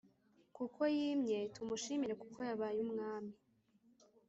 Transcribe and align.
kuko 0.55 0.79
yimye; 0.95 1.39
tumushimire 1.53 2.13
kuko 2.21 2.39
yabaye 2.47 2.79
umwami 2.85 3.33